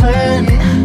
Thank 0.00 0.50
you. 0.50 0.79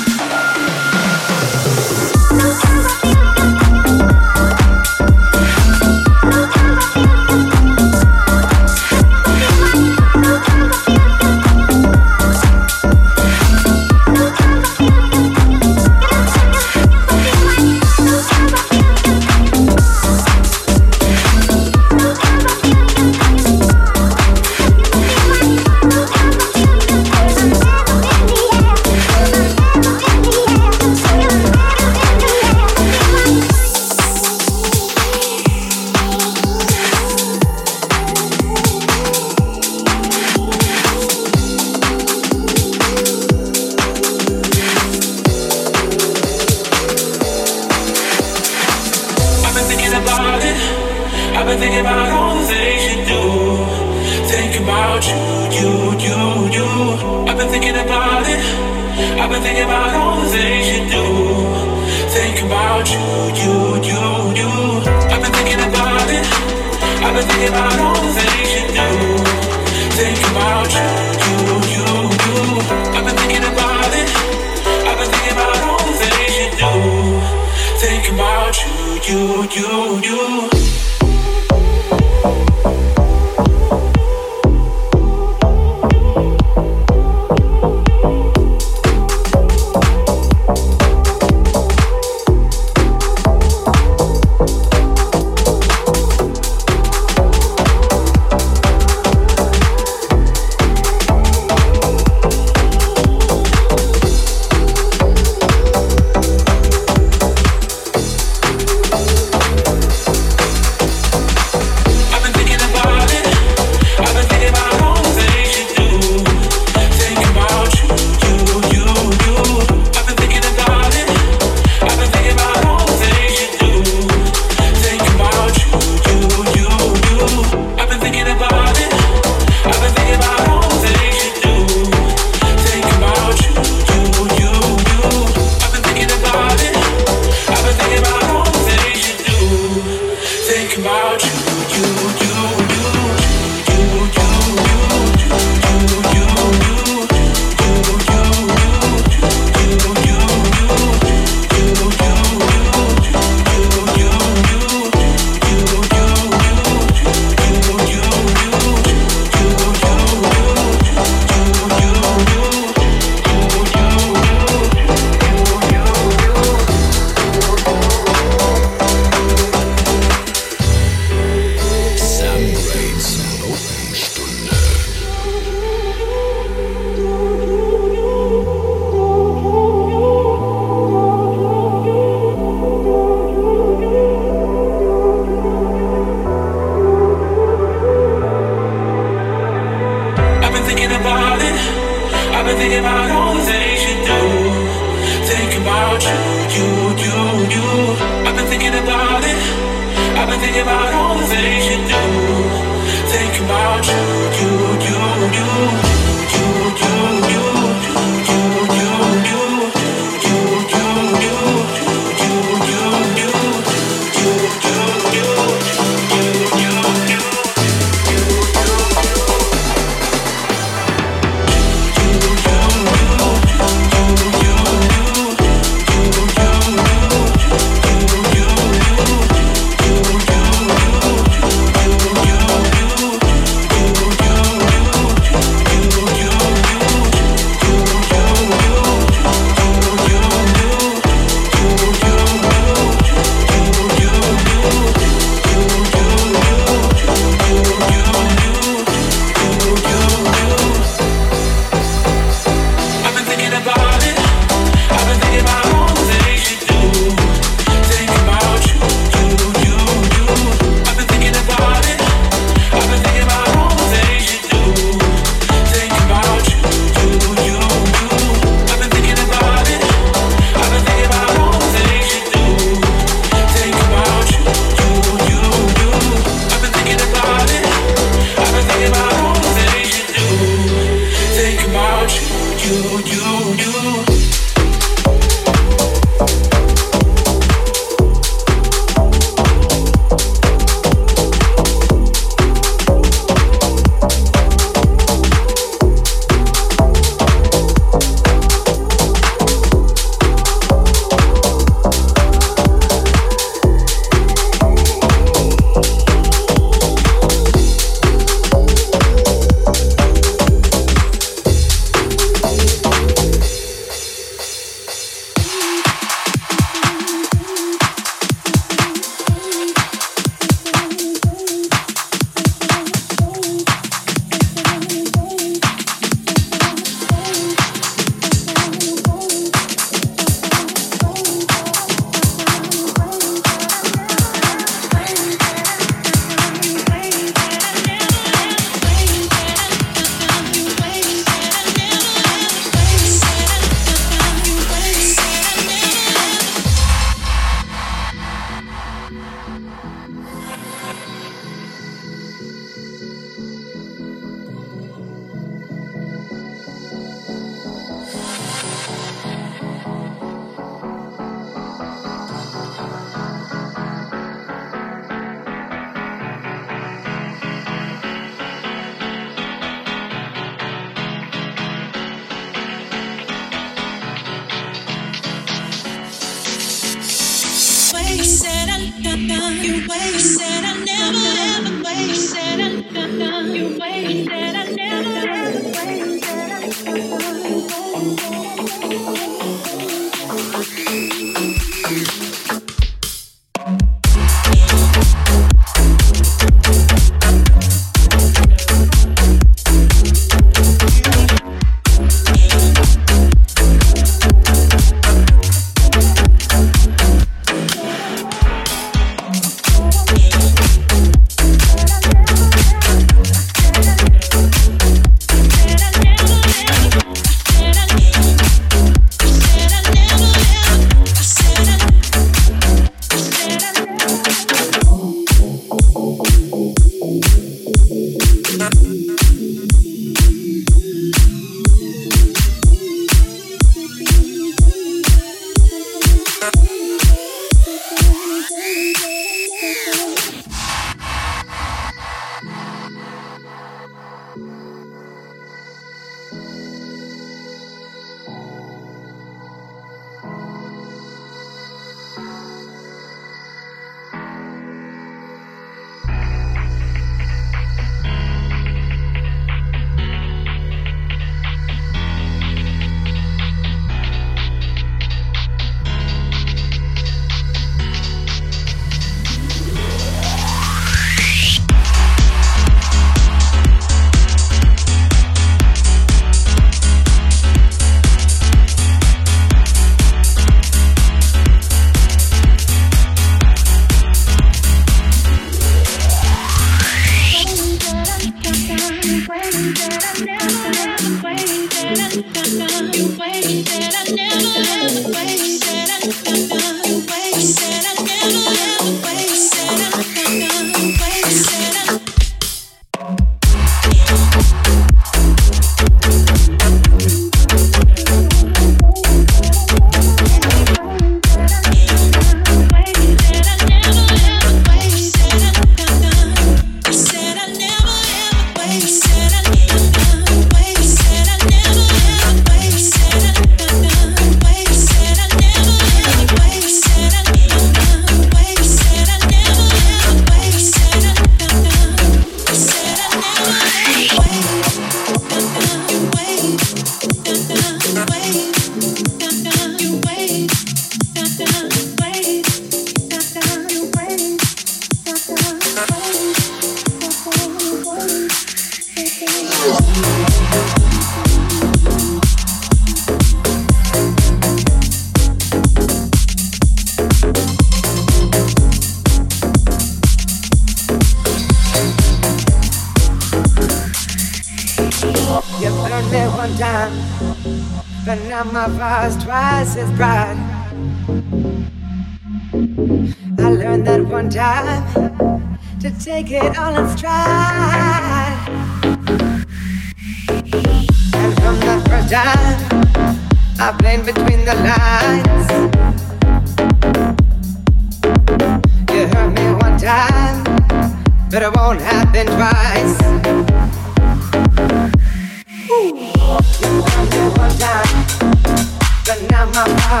I 599.94 600.00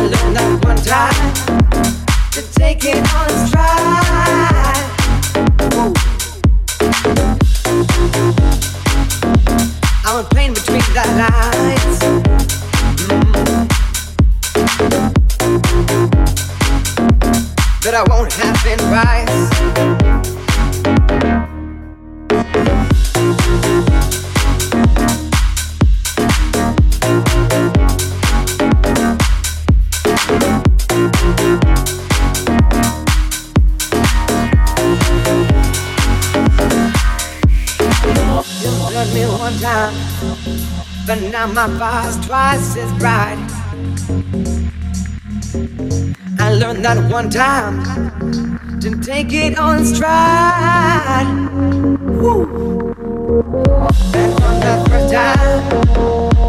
learned 0.00 0.36
that 0.36 0.64
one 0.64 0.76
time 0.78 1.34
to 2.32 2.40
take 2.54 2.84
it 2.86 2.96
on. 3.14 3.33
My 41.54 41.68
fire's 41.78 42.16
twice 42.26 42.76
as 42.76 42.90
bright. 42.98 43.38
I 46.40 46.52
learned 46.52 46.84
that 46.84 47.12
one 47.12 47.30
time 47.30 48.80
to 48.80 49.00
take 49.00 49.32
it 49.32 49.56
on 49.56 49.84
stride. 49.84 51.28
Woo. 52.00 52.92
And 54.14 54.32
on 54.42 54.56
the 54.66 54.84
first 54.88 55.14
time, 55.14 55.62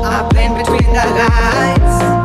I 0.04 0.28
played 0.32 0.58
between 0.58 0.92
the 0.92 1.06
lines. 1.22 2.25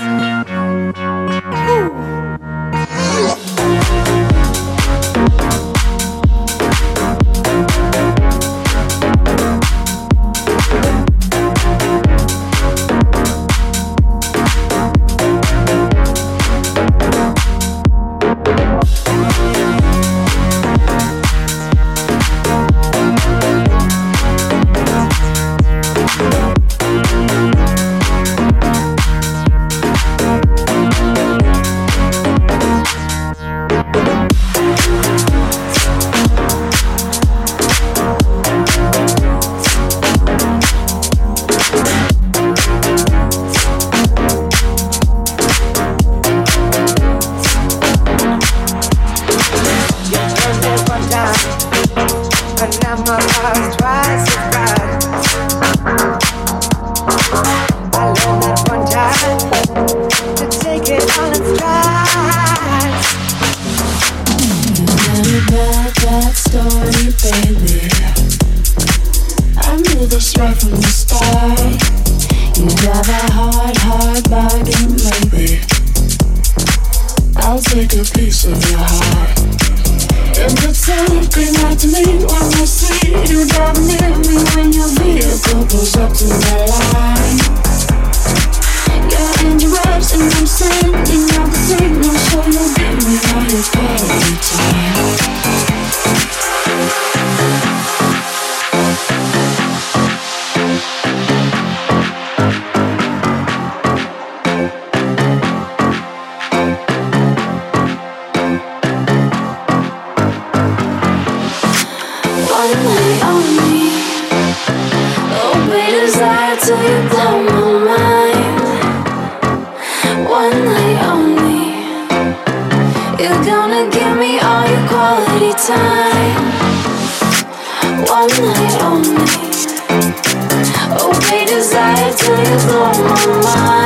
my 133.27 133.80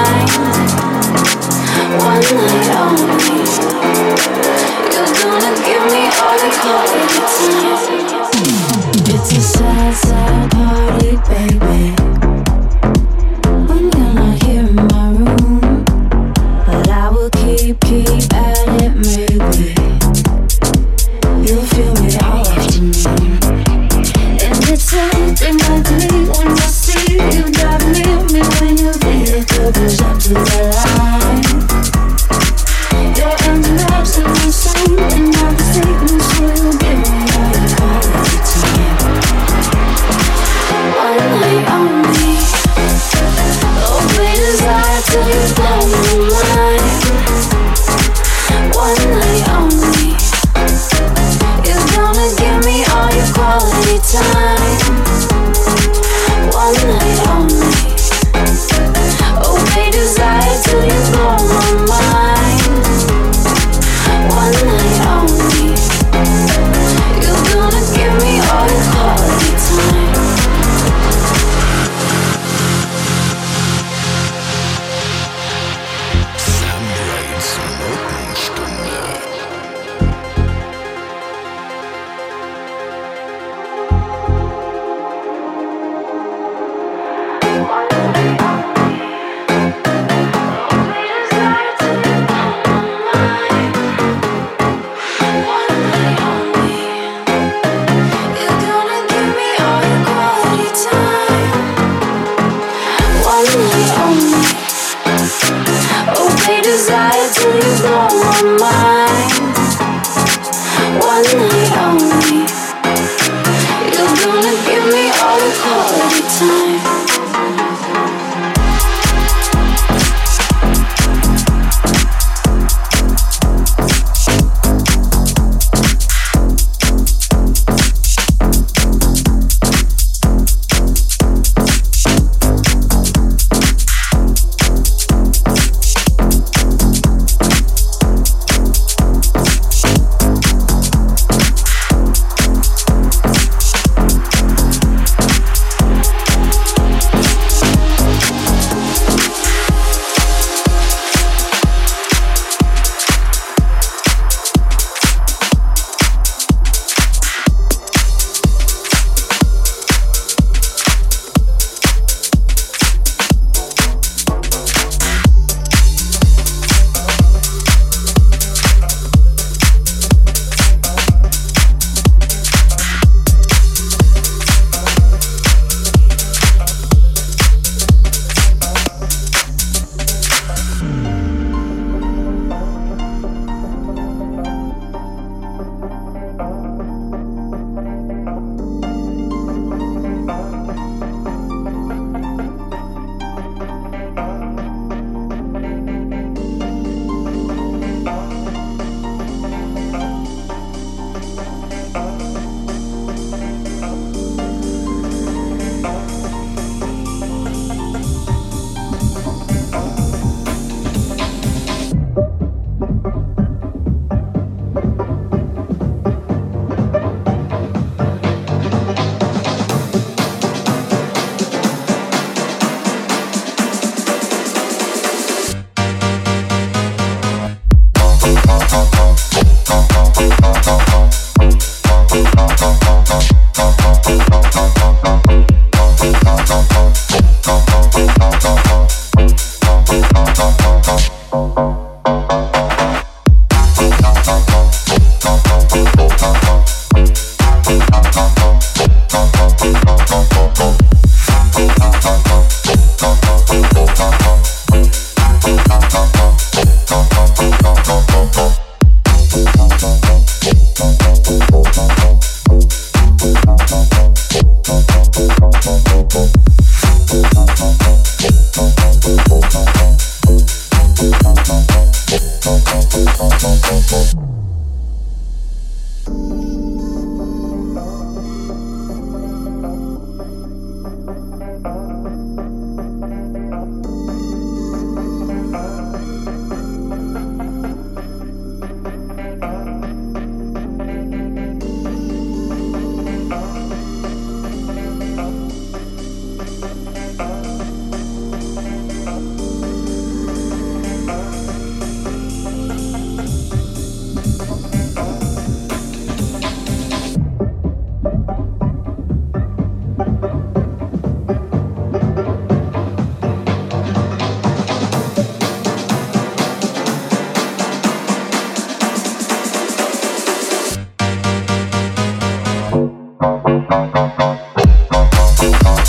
Thank 323.44 323.70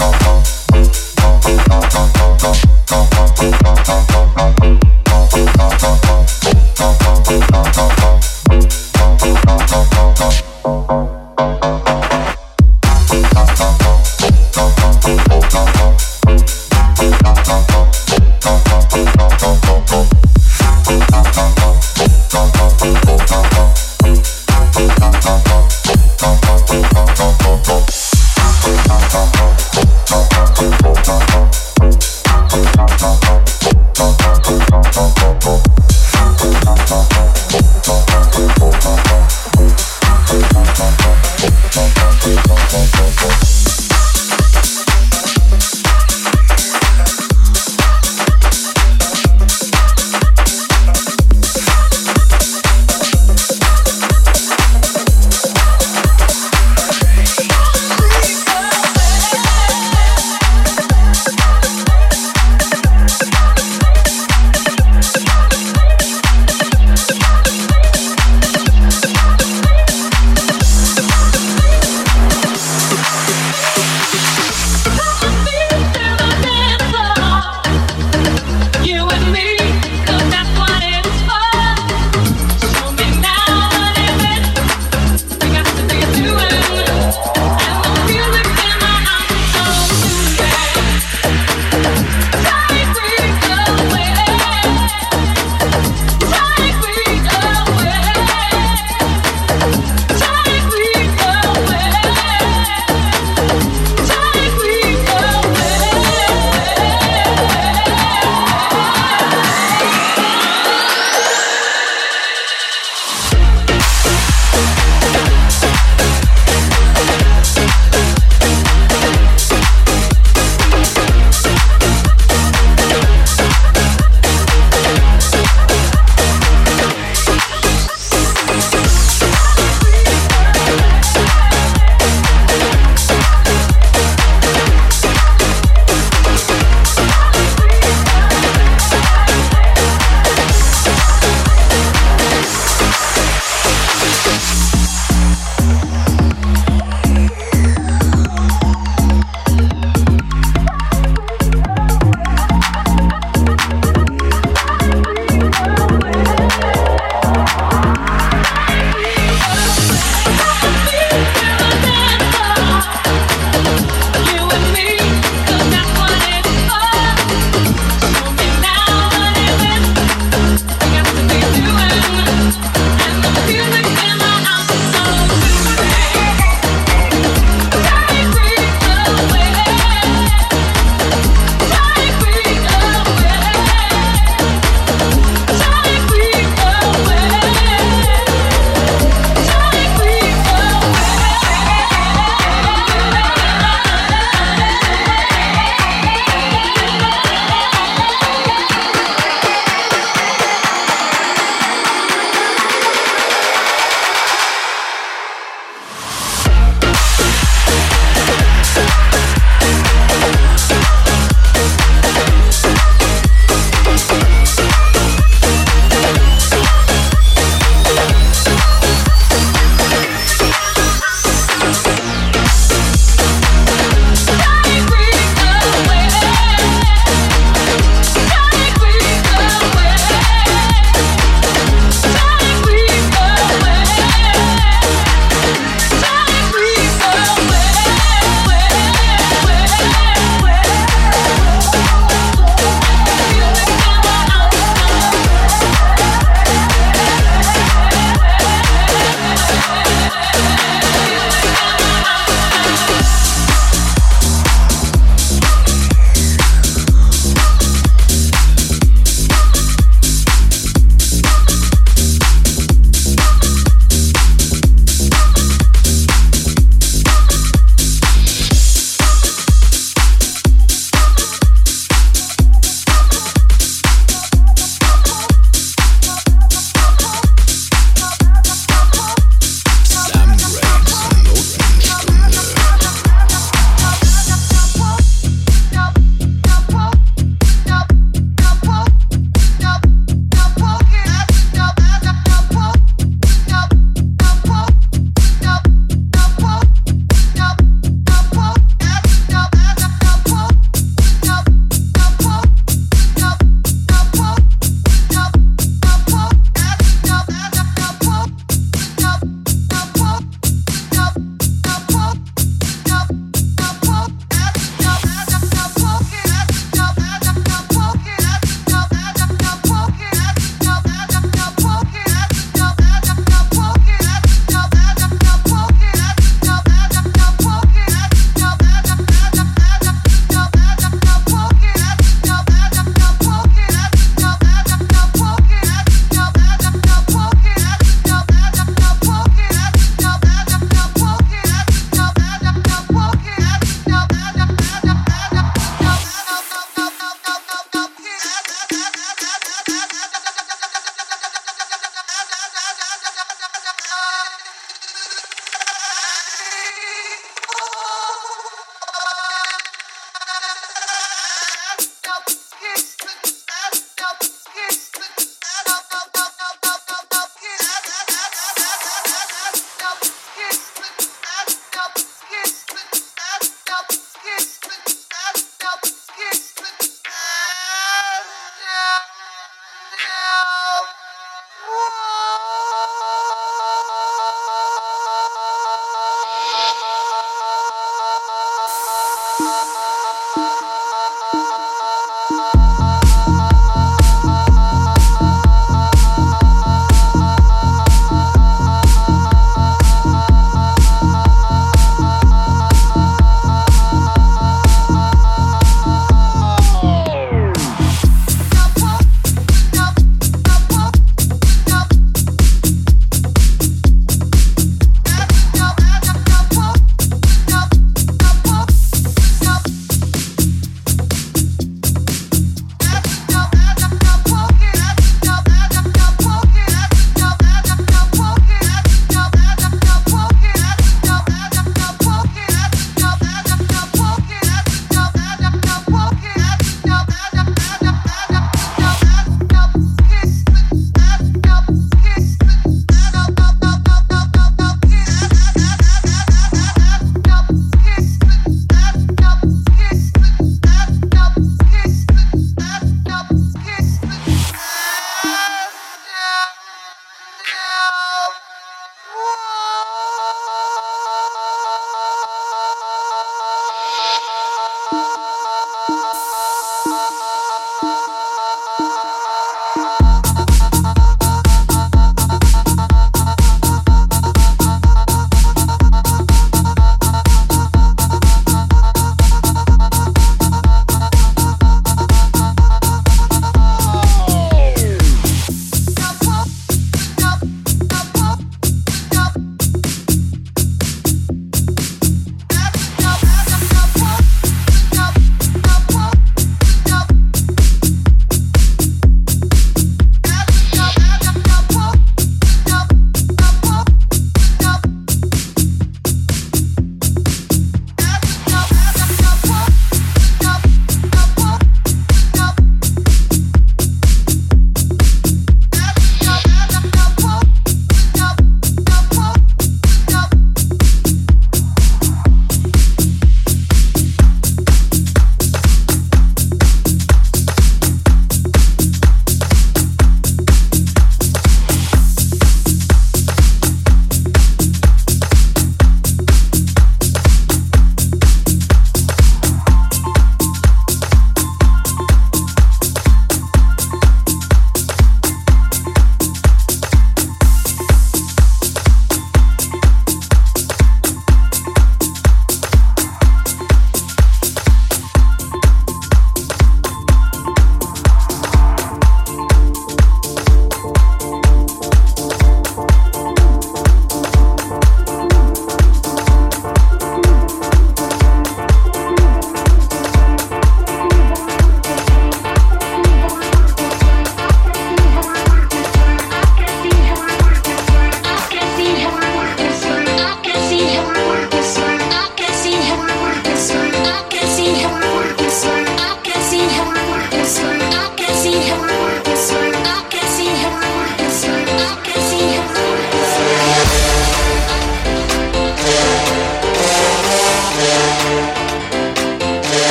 you. 0.00 0.15